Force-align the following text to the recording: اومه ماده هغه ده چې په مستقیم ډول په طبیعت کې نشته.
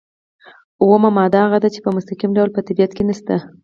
اومه 0.81 1.09
ماده 1.17 1.39
هغه 1.45 1.57
ده 1.63 1.69
چې 1.73 1.79
په 1.85 1.89
مستقیم 1.97 2.31
ډول 2.37 2.49
په 2.53 2.61
طبیعت 2.67 2.91
کې 2.97 3.03
نشته. 3.09 3.35